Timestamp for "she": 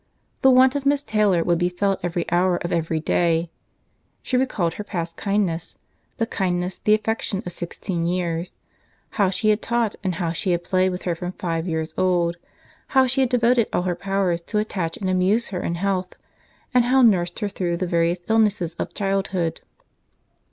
4.23-4.35, 9.29-9.49, 10.31-10.53, 13.05-13.21